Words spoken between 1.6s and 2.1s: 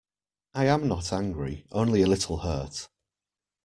only a